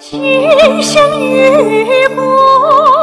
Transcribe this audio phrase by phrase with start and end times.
[0.00, 2.97] 今生与共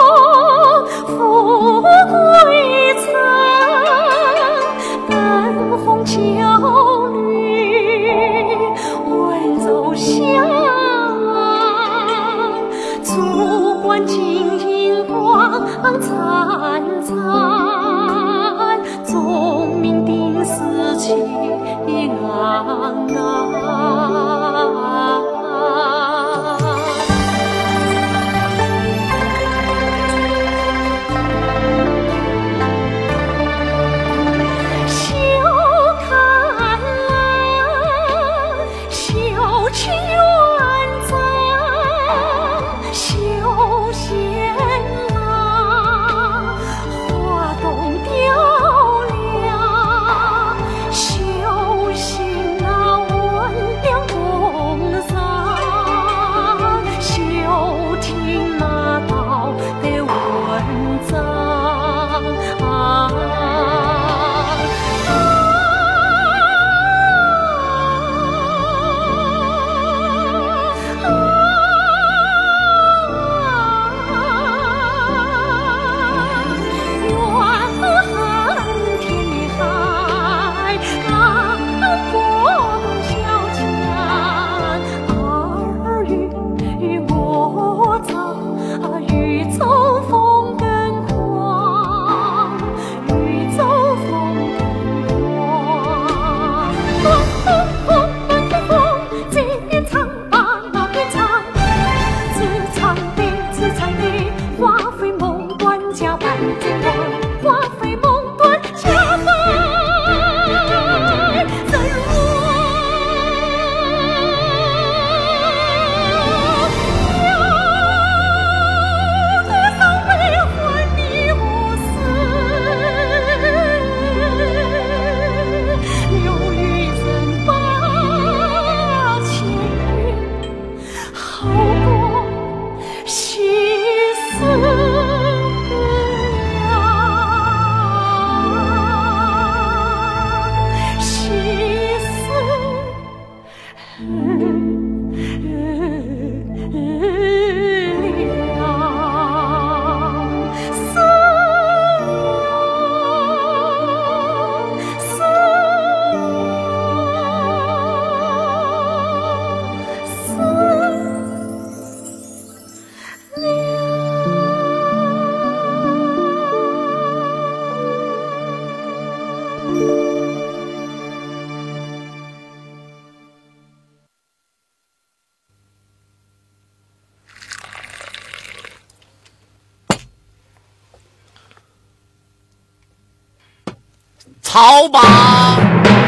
[184.56, 186.05] 好吧。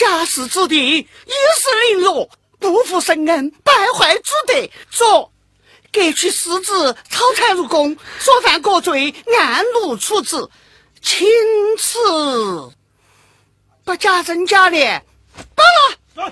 [0.00, 1.08] 假使之地一时
[1.90, 4.54] 凌弱，不负圣恩，败坏祖德，
[4.90, 5.30] 左
[5.92, 10.48] 革去世子，抄产入宫，所犯国罪，按 luật 处置，
[11.02, 11.28] 钦
[11.78, 11.98] 此。
[13.84, 15.04] 把假真假脸
[15.54, 15.96] 扒了！
[16.14, 16.22] 姑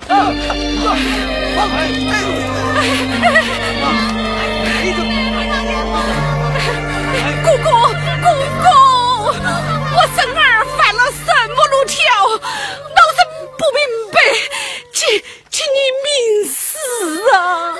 [7.57, 7.69] 姑，
[8.23, 8.27] 姑
[8.63, 8.67] 姑，
[9.95, 11.99] 我孙儿犯了什么路条？
[13.59, 13.81] 不明
[14.13, 14.17] 白，
[14.93, 15.21] 请
[15.51, 16.57] 请你明示
[17.33, 17.75] 啊！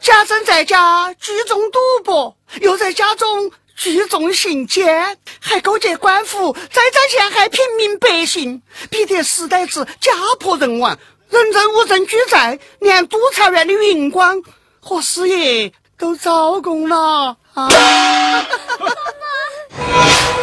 [0.00, 10.96] 贾珍在家聚众赌博，又在家中聚众行奸，还勾结官府，栽赃陷害平民百姓，逼得时代子家破人亡，
[11.28, 14.40] 人人无证居在，连督察院的云光
[14.78, 17.68] 和师爷都招供了啊！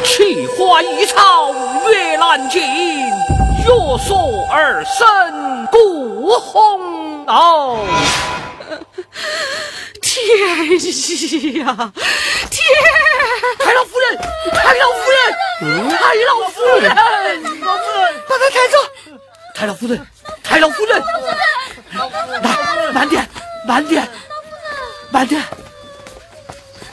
[0.04, 1.54] 奇花异草
[1.90, 2.62] 越难尽，
[3.60, 3.66] 月
[4.06, 7.80] 锁而生顾红楼。
[10.02, 10.16] 天
[11.60, 11.92] 呀，
[12.50, 12.58] 天！
[13.60, 14.18] 太老夫人，
[14.54, 15.20] 太老夫人，
[15.90, 16.96] 太老夫人，老
[17.78, 18.76] 夫人，把他抬走！
[19.56, 20.06] 太老夫人，
[20.44, 21.02] 太老夫人，
[22.44, 23.26] 来，慢点，
[23.66, 24.08] 慢点，
[25.12, 25.42] 慢点，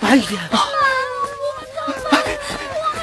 [0.01, 0.69] 慢一点啊！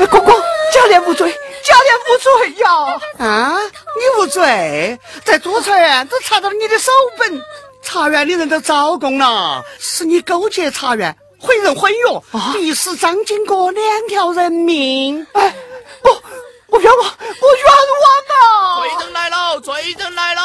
[0.10, 0.34] 公公，
[0.74, 1.38] 贾琏无罪，
[1.74, 2.70] 贾琏无罪呀！
[3.18, 3.58] 啊，
[3.98, 7.42] 你无罪，在督察院都查到了你的手本。
[7.82, 12.22] 茶园的人都招供了，是你勾结茶园，毁人毁约，
[12.54, 15.26] 逼死张金国两条人命。
[15.34, 15.56] 哎，
[16.04, 16.24] 我
[16.68, 17.66] 我冤枉，我冤
[18.04, 18.80] 枉啊！
[18.80, 20.42] 罪证来喽，罪证来喽！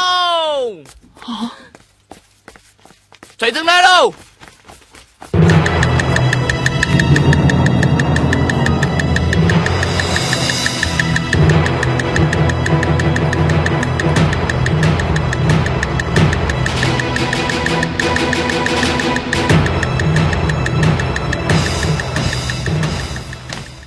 [1.26, 1.52] 啊，
[3.36, 4.14] 罪证来喽！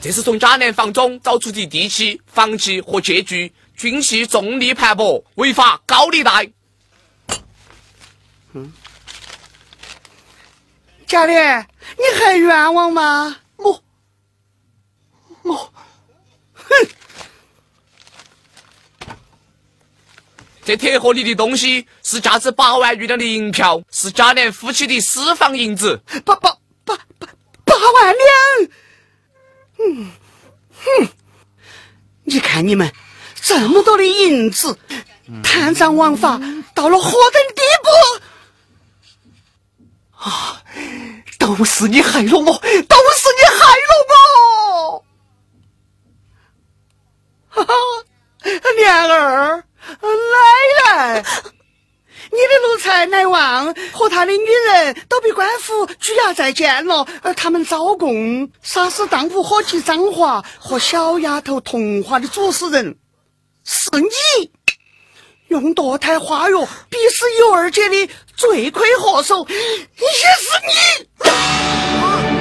[0.01, 6.51] 这是从贾琏房中找出的地契、房契和借据，均系重力盘剥，违法高利贷。
[8.53, 8.73] 嗯，
[11.05, 11.65] 贾琏，
[11.97, 13.37] 你还冤枉吗？
[13.57, 13.83] 我，
[15.43, 15.73] 我，
[16.55, 16.87] 哼！
[20.65, 26.01] 这铁盒里的东西是价值八万余两的银票，是贾琏夫妻的私房银子。
[26.25, 27.27] 八八八八
[27.65, 28.71] 八万两！
[29.87, 30.11] 嗯，
[30.73, 31.09] 哼！
[32.23, 32.91] 你看你们
[33.41, 34.77] 这么多的银子，
[35.43, 36.39] 贪赃枉法
[36.73, 37.89] 到了何等地步？
[40.23, 40.61] 啊！
[41.39, 45.03] 都是你害了我，都是你害了我！
[47.49, 47.73] 哈哈，
[48.77, 49.63] 莲儿，
[49.99, 50.05] 奶
[50.85, 51.25] 奶。
[52.31, 62.97] 你的奴才乃旺和他的女人都被官府拘押在监了，而他们招供杀死当铺伙计张华和小丫头童华的主使人
[63.65, 64.51] 是你，
[65.49, 70.07] 用堕胎花药逼死尤二姐的罪魁祸首也
[70.39, 71.05] 是你。
[71.19, 72.40] 人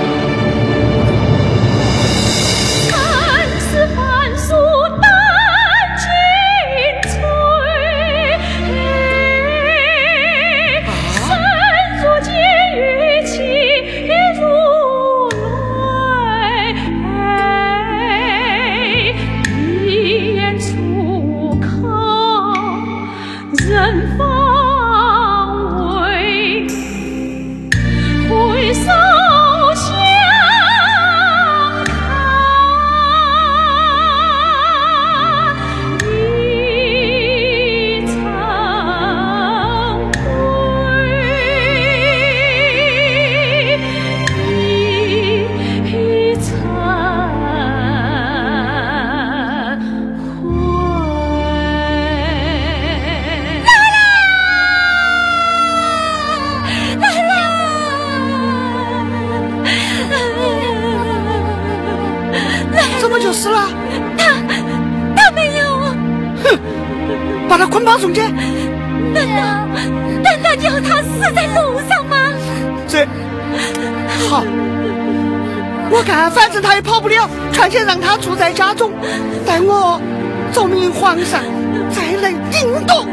[63.32, 63.68] 死了，
[64.16, 64.24] 他
[65.16, 65.64] 他没有。
[66.42, 66.58] 哼，
[67.48, 68.20] 把他捆绑送去。
[69.12, 69.66] 难道
[70.22, 72.16] 难道要他死在路上吗？
[72.86, 73.06] 这
[74.28, 74.44] 好，
[75.90, 78.92] 我看反正他也跑不了，全权让他住在家中，
[79.46, 80.00] 待我
[80.52, 81.40] 奏明皇上
[81.90, 83.06] 再来定夺。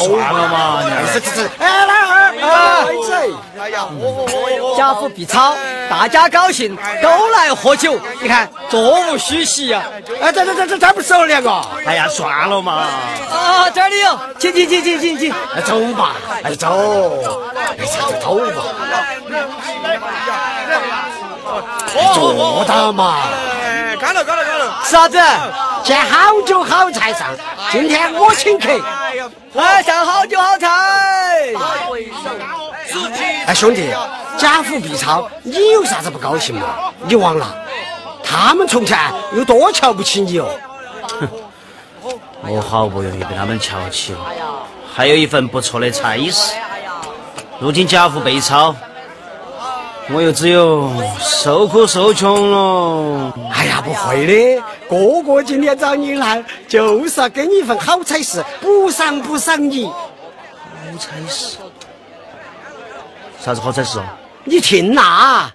[0.00, 0.82] 算了嘛，
[1.12, 2.86] 是是是，哎，来儿，啊，
[3.60, 3.86] 哎呀，
[4.76, 5.56] 家父必超，
[5.88, 9.82] 大家高兴，都来喝酒，你看座无虚席呀。
[10.20, 11.50] 哎，这这这这这不少两个？
[11.86, 12.86] 哎呀，算了嘛。
[13.30, 15.32] 啊，这里有，请请请请请请，
[15.64, 16.68] 走吧，哎走，
[17.54, 18.64] 哎走走吧。
[22.14, 23.16] 坐到嘛。
[24.00, 24.80] 干了干了干了。
[24.84, 25.18] 啥子？
[25.84, 27.28] 见好酒好菜上，
[27.70, 28.68] 今天我请客。
[29.52, 30.68] 来上好酒好菜。
[33.46, 33.94] 哎，兄弟，
[34.36, 36.66] 家父必超，你有啥子不高兴嘛？
[37.06, 37.54] 你忘了，
[38.22, 38.98] 他们从前
[39.34, 40.48] 有多瞧不起你哦。
[42.46, 44.18] 我好不容易被他们瞧起了，
[44.94, 46.54] 还有一份不错的差事。
[47.58, 48.74] 如今家父被抄，
[50.12, 53.32] 我又只有受苦受穷了。
[53.52, 59.86] 哎呀，不会的，哥哥今天找你来，就是要给你一份好差事，补偿补偿你。
[59.86, 59.94] 好
[60.98, 61.56] 差事？
[63.40, 64.04] 啥子好差事哦？
[64.44, 65.50] 你听呐，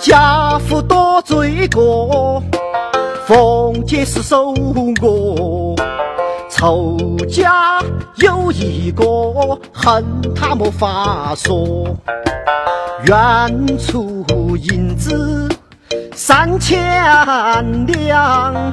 [0.00, 2.42] 家父多罪过，
[3.26, 4.52] 凤姐是守
[5.00, 5.76] 我。
[6.58, 6.96] 仇
[7.28, 7.82] 家
[8.16, 9.04] 有一个，
[9.74, 10.02] 恨
[10.34, 11.86] 他没法说。
[13.04, 14.24] 愿出
[14.56, 15.46] 银子
[16.14, 16.82] 三千
[17.88, 18.72] 两，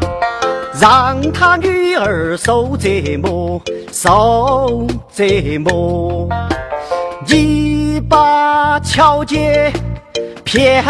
[0.80, 2.90] 让他女儿受折
[3.22, 3.62] 磨，
[3.92, 5.26] 受折
[5.60, 6.30] 磨。
[7.28, 9.74] 你把巧姐
[10.46, 10.82] 骗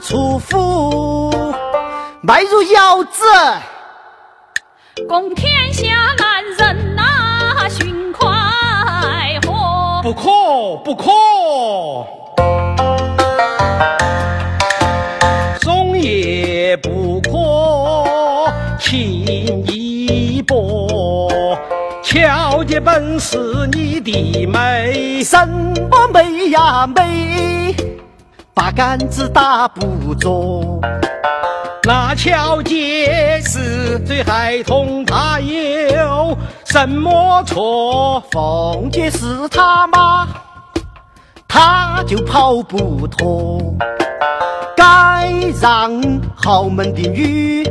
[0.00, 1.30] 出府，
[2.22, 3.20] 卖入窑子。
[5.04, 5.84] 供天下
[6.16, 8.26] 男人呐，寻快
[9.46, 10.02] 活。
[10.02, 11.10] 不可不可，
[15.60, 17.30] 总也不可
[18.80, 18.98] 轻
[19.66, 21.28] 易薄。
[22.02, 23.36] 巧姐本是
[23.72, 27.76] 你的妹，什么妹呀妹，
[28.54, 30.80] 八竿子打不着。
[31.86, 38.20] 那巧姐是罪孩童，她有什么错？
[38.32, 40.26] 凤姐是他妈，
[41.46, 43.60] 她就跑不脱。
[44.76, 46.02] 该让
[46.34, 47.62] 豪门的女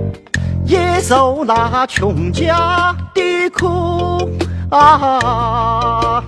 [0.63, 4.31] 也受那穷家的苦
[4.69, 6.23] 啊！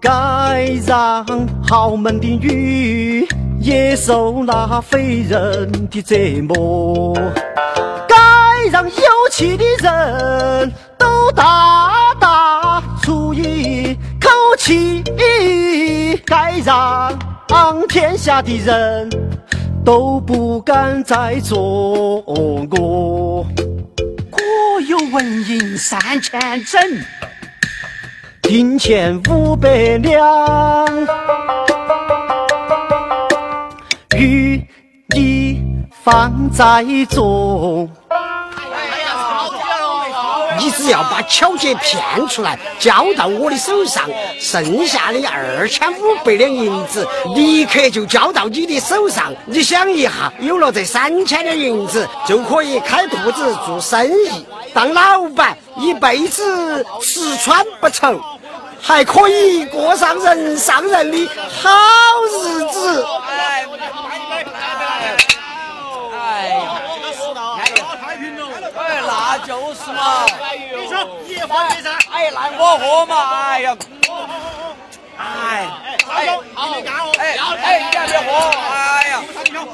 [0.00, 1.24] 该让
[1.62, 3.28] 豪门的女。
[3.68, 7.14] 也受那非人的折磨，
[8.08, 8.16] 该
[8.72, 15.04] 让有气的人都大大出一口气，
[16.24, 19.10] 该让天下的人
[19.84, 22.66] 都不敢再作恶。
[24.30, 26.80] 国有纹银三千整，
[28.48, 31.57] 银钱五百两。
[36.10, 37.86] 放在中，
[40.58, 44.08] 你只要把巧姐骗出来，交到我的手上，
[44.40, 49.34] 剩下的二千五百两银子立刻就交到你的手上。
[49.44, 58.18] 你想一下，有了这三千两银子，就可以开铺子做生意，当老板，一辈子吃穿不愁，
[58.80, 61.28] 还可以过上人上人的
[61.60, 61.68] 好
[62.32, 63.04] 日子。
[69.46, 70.24] 就是嘛，
[70.76, 70.94] 你说？
[72.12, 73.76] 哎，那我喝嘛，哎呀，
[75.16, 75.22] 哎，
[76.08, 76.68] 哎，好，
[77.18, 79.20] 哎，哎，你还别喝，哎呀，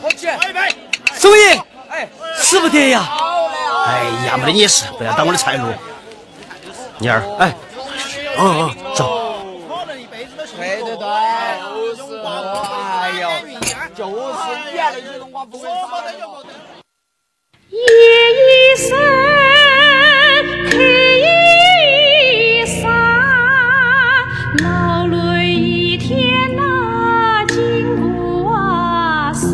[0.00, 0.58] 喝起，来，备，
[1.14, 3.08] 松爷，哎，死不得呀！
[3.86, 5.72] 哎呀，没得你事，不要挡我的财路。
[6.98, 7.54] 妮儿，哎，
[8.36, 9.24] 哦哦，走。
[10.56, 11.04] 对对对，
[11.96, 13.22] 就是，哎呦，
[13.96, 14.10] 就是
[14.60, 15.62] 你那不会
[17.74, 18.96] 夜已深
[20.70, 20.74] 黑
[21.18, 22.78] 已残
[24.62, 29.50] 劳累一天那筋骨啊酸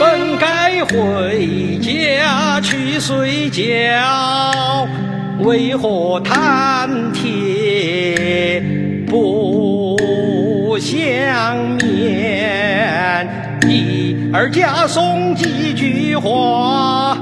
[0.00, 4.88] 本该回家去睡觉
[5.40, 13.41] 为何谈天不相见
[13.72, 17.16] 一二家送几句话，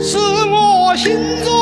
[0.00, 1.54] 使我心中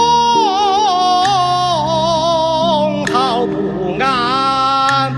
[3.12, 5.12] 好不安，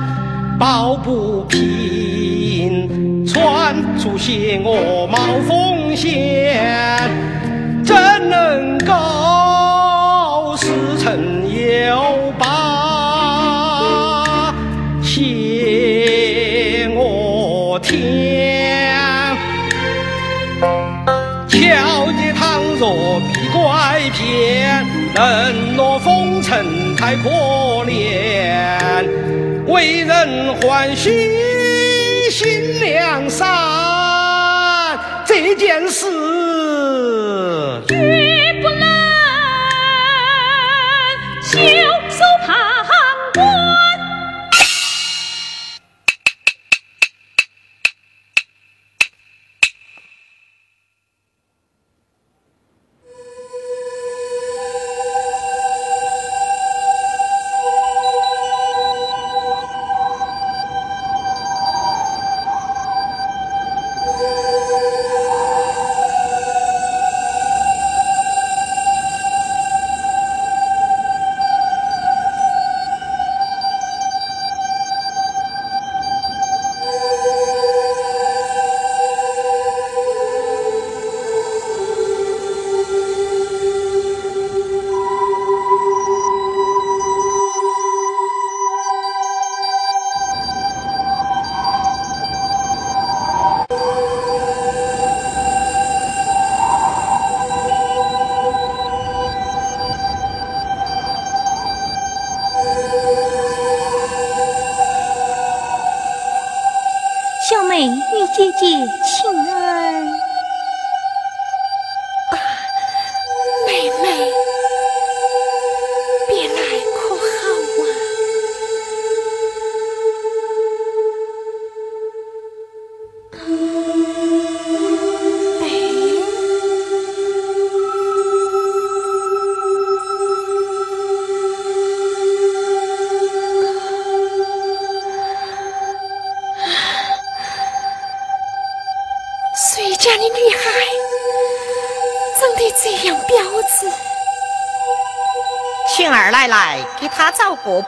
[0.59, 7.09] 抱不平，传出些我冒风险，
[7.85, 7.95] 怎
[8.29, 9.20] 能够？
[25.21, 27.29] 骗，冷落风尘太可
[27.85, 29.07] 怜，
[29.67, 31.11] 为人欢喜
[32.31, 36.07] 心良善，这件事。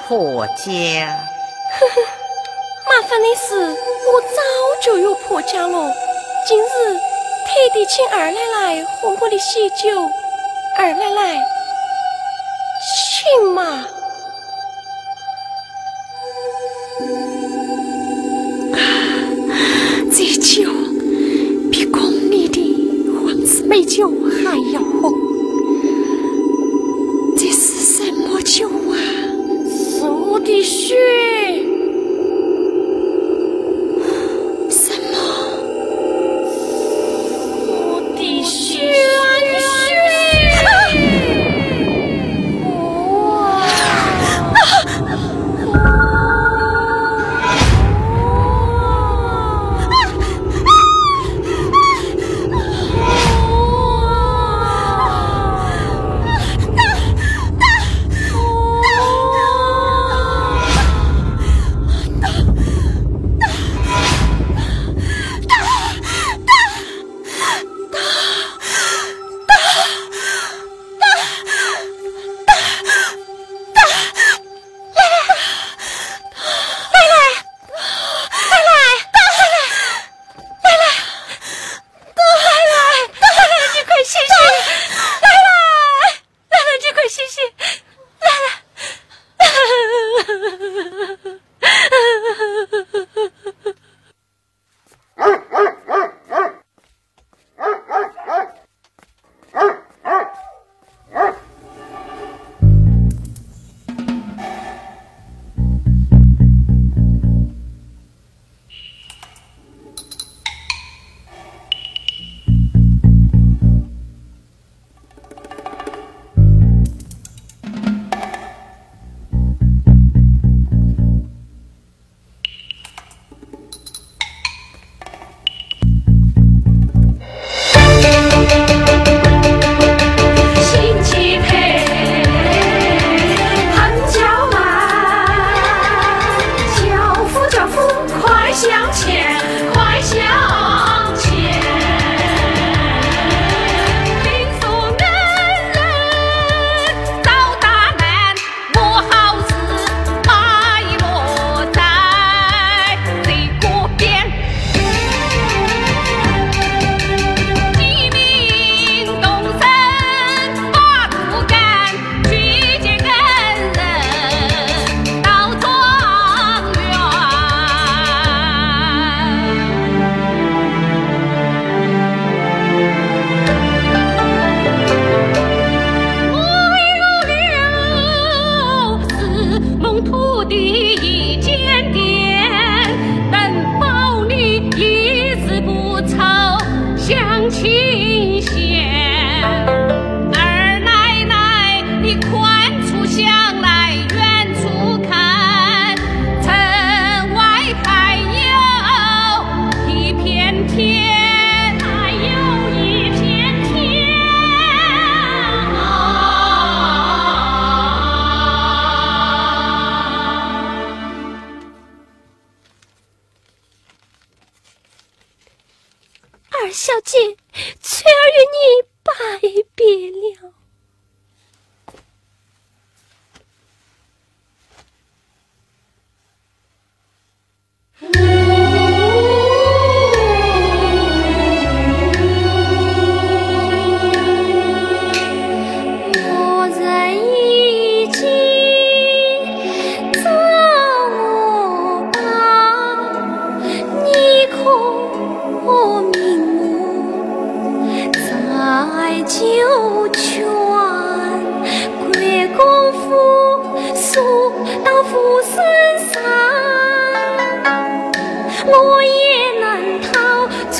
[0.09, 1.07] 婆家，
[1.79, 2.03] 呵呵，
[2.87, 4.37] 麻烦的是我早
[4.83, 5.93] 就有婆家了，
[6.47, 10.11] 今日特地请二奶奶喝我的喜酒，
[10.77, 11.41] 二奶奶，
[12.85, 13.85] 请嘛。
[20.11, 20.69] 这酒
[21.71, 22.61] 比宫里的
[23.15, 24.11] 皇子美酒
[24.45, 24.81] 还要
[30.63, 31.42] 血，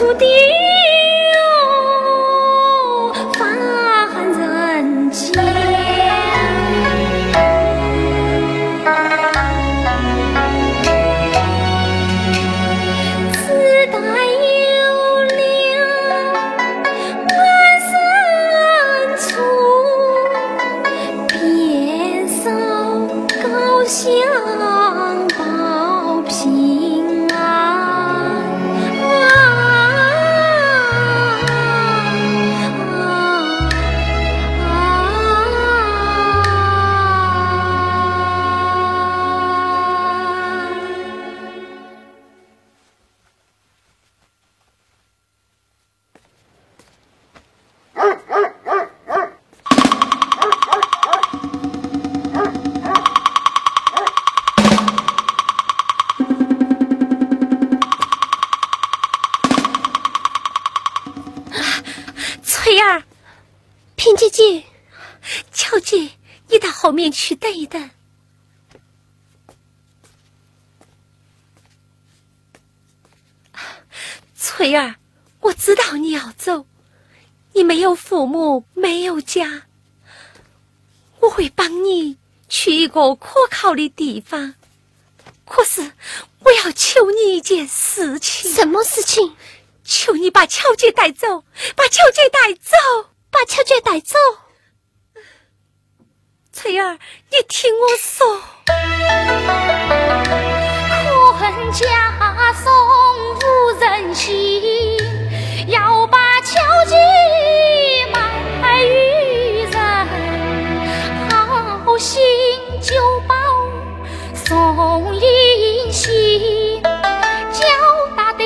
[0.03, 0.52] 去
[82.93, 84.55] 个可靠的地方。
[85.47, 85.93] 可是，
[86.41, 88.53] 我要求你一件事情。
[88.53, 89.35] 什么事情？
[89.85, 92.77] 求你把巧姐带走，把巧姐带走，
[93.31, 94.17] 把巧姐带走。
[96.53, 96.99] 翠儿，
[97.31, 98.41] 你听我说，
[101.39, 102.73] 困家送
[103.35, 103.41] 无
[103.81, 104.97] 人信，
[105.69, 106.97] 要把巧姐
[114.83, 117.63] 送银信，叫
[118.17, 118.43] 大的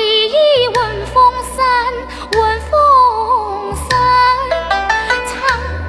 [0.75, 1.65] 闻风声，
[2.39, 3.89] 闻风声，
[5.25, 5.33] 仓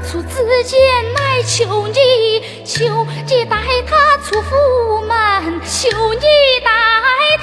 [0.02, 0.78] 促之间
[1.12, 2.64] 来求你。
[2.64, 3.56] 求你带
[3.86, 6.26] 他出府门，求你
[6.64, 6.70] 带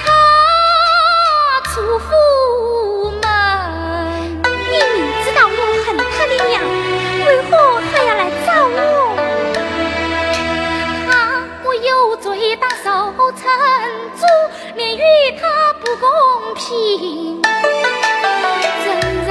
[0.02, 0.10] 他
[1.70, 2.10] 出府
[14.16, 14.24] 主，
[14.74, 15.02] 连与
[15.40, 16.08] 他不公
[16.54, 17.42] 平。
[18.84, 19.24] 怎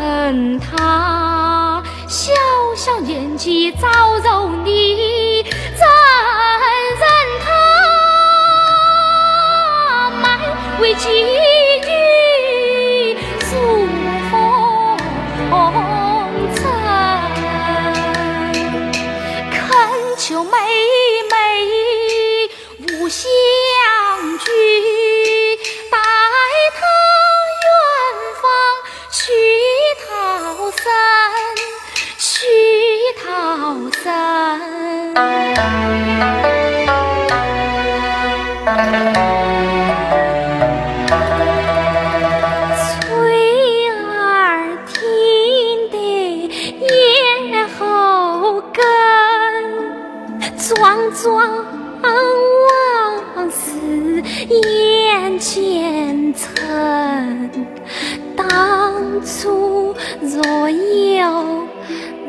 [0.00, 2.32] 忍他小
[2.76, 3.88] 小年纪早
[4.20, 5.44] 蹂躏？
[10.80, 11.80] 为妓女
[13.40, 13.56] 诉
[14.30, 14.34] 风
[16.54, 16.56] 尘，
[19.50, 19.62] 恳
[20.18, 20.58] 求妹
[21.30, 21.32] 妹
[23.00, 23.30] 勿心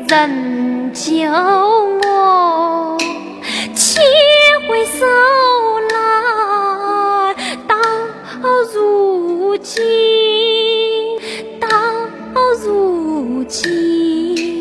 [0.08, 2.96] 人救我，
[3.74, 4.00] 且
[4.68, 5.04] 回首
[5.90, 7.34] 来，
[7.66, 7.74] 到
[8.72, 9.82] 如今，
[11.58, 11.66] 到
[12.62, 14.60] 如今，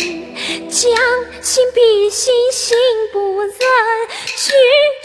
[0.68, 0.82] 将
[1.42, 2.76] 心比心，心
[3.14, 3.52] 不忍。
[4.38, 4.52] 拒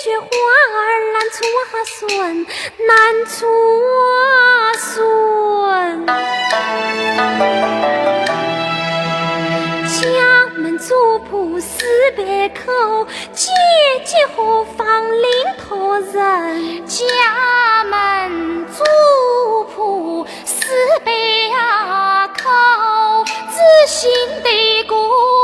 [0.03, 0.81] 绝花儿
[1.13, 2.47] 难出我孙，
[2.87, 2.89] 难
[3.27, 3.91] 出我
[11.61, 11.85] 四
[12.17, 13.51] 百口，姐
[14.05, 17.05] 姐何方领托人家
[17.85, 18.83] 门主
[19.75, 20.73] 仆四
[21.05, 21.13] 百
[22.29, 22.49] 口，
[23.25, 24.11] 知心
[24.43, 25.40] 得过。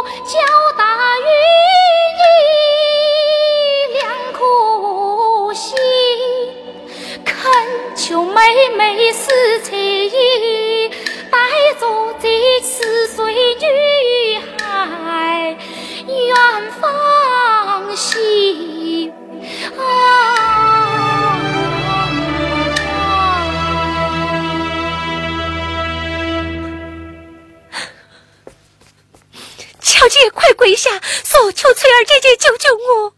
[32.29, 33.16] 你救救我！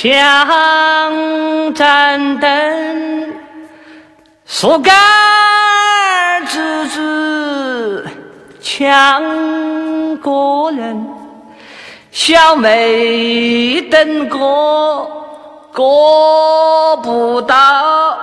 [0.00, 3.34] 枪盏灯，
[4.46, 8.06] 树干儿直直，
[8.60, 11.04] 墙过人，
[12.12, 15.10] 小妹等过
[15.74, 18.16] 过不到，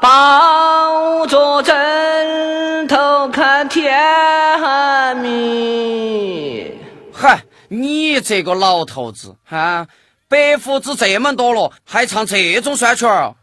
[0.00, 6.76] 抱着枕头看天明。
[7.14, 9.86] 嗨，你这个老头子啊，
[10.28, 13.34] 白胡子这么多了，还唱这种酸曲儿？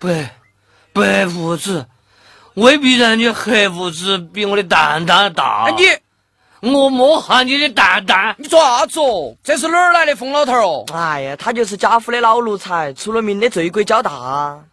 [0.00, 0.28] 白
[0.92, 1.86] 白胡子，
[2.54, 5.66] 未必然你黑胡子比我的蛋蛋大。
[5.68, 5.72] 哎，
[6.60, 9.34] 你我摸下你的蛋蛋，你做啥子哦？
[9.44, 10.84] 这是哪儿来的疯老头儿哦？
[10.92, 14.10] 哎呀，他就是家府的老奴才，出了名的醉鬼交大。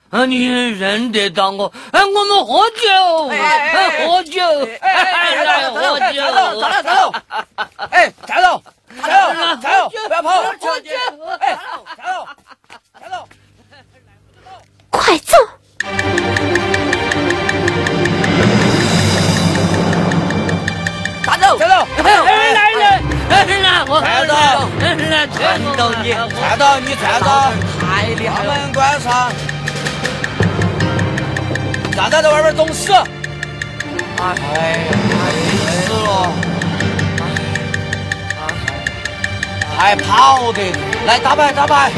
[0.10, 1.72] 啊，你认得到我？
[1.92, 4.42] 哎，我们喝酒，哎，喝酒，
[4.82, 6.90] 哎，来喝酒，站住，站住，
[7.92, 8.64] 哎，站住，
[8.98, 9.56] 加油！
[9.62, 9.90] 加油！
[10.08, 10.30] 不要跑！
[11.40, 11.58] 哎，
[11.98, 12.28] 加油！
[13.00, 13.28] 加油！
[14.90, 15.38] 快走！
[21.24, 21.58] 站住！
[21.58, 21.74] 站住！
[22.04, 22.08] 哎，
[22.54, 22.84] 来人！
[23.30, 23.86] 哎，哪？
[23.88, 24.02] 我
[25.78, 27.32] 到你，站到你，看到！
[27.80, 28.48] 太厉害了！
[28.56, 29.32] 他们关上，
[31.96, 32.92] 让在在外面做死。
[34.22, 35.14] 哎，没
[35.86, 36.49] 死了。
[39.80, 40.62] 还跑的，
[41.08, 41.90] 来打牌打牌。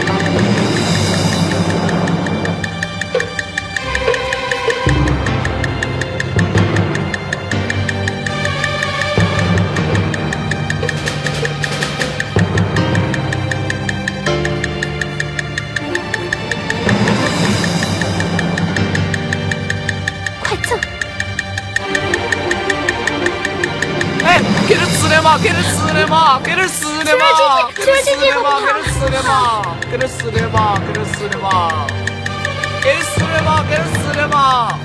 [20.40, 20.76] 快走！
[24.24, 27.61] 哎，给点吃的嘛，给点吃的嘛，给点吃的嘛，
[28.60, 31.88] 给点吃的嘛，给点吃的嘛，给点吃的嘛，
[32.84, 34.80] 给点吃的嘛，给点吃的嘛，给点吃的嘛。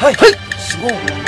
[0.00, 1.23] 嘿，嘿，是我。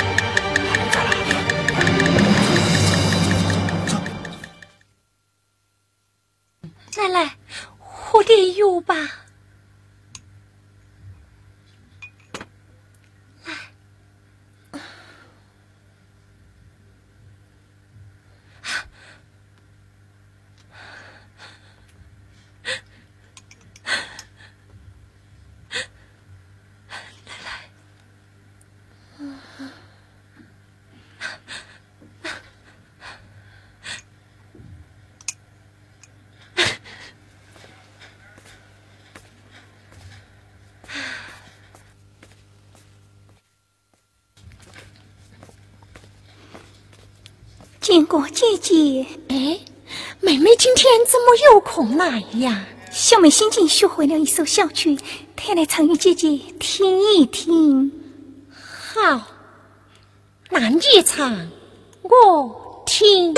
[47.87, 49.61] 建国姐姐，哎，
[50.19, 52.65] 妹妹今天怎么有空来呀？
[52.91, 54.99] 小妹新近学会了一首小曲，
[55.37, 57.89] 特来唱与姐姐听一听。
[58.93, 59.21] 好，
[60.49, 61.49] 那你唱，
[62.01, 63.33] 我听。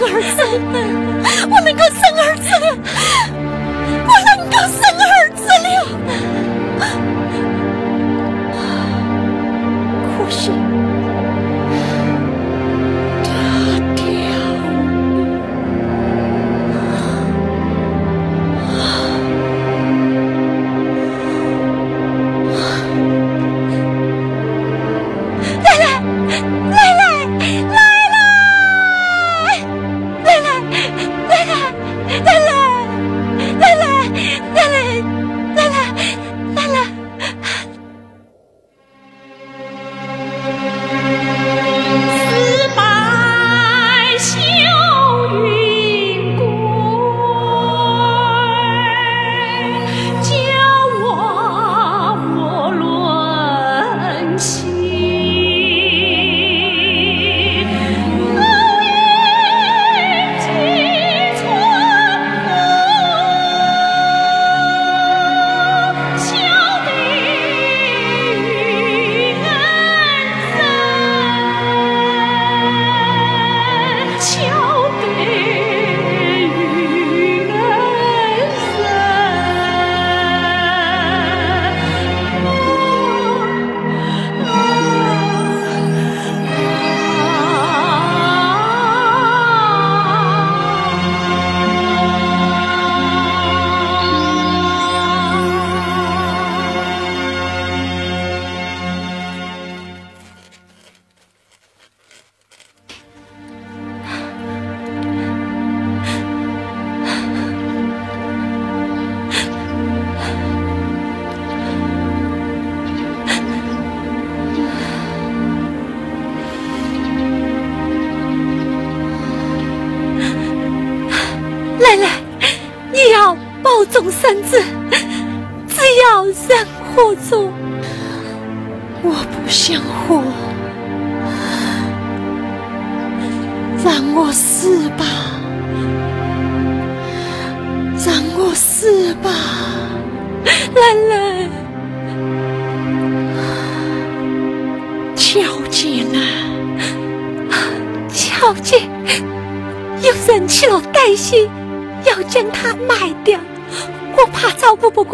[0.00, 0.85] 儿子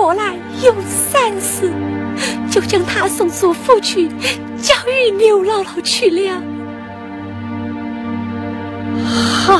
[0.02, 0.34] 照顾不过来，
[0.64, 0.74] 有
[1.12, 1.70] 闪失，
[2.50, 4.08] 就将他送出府去，
[4.60, 6.42] 交与刘姥姥去了。
[9.44, 9.56] 好，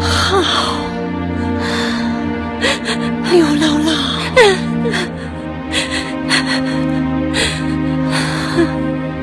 [0.00, 0.44] 好，
[3.32, 3.90] 刘姥姥，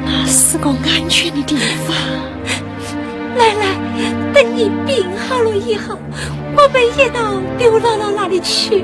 [0.06, 1.56] 那是个安全的地
[1.88, 1.96] 方。
[4.36, 5.98] 等你病好了以后，
[6.58, 8.84] 我们也到刘姥姥那里去。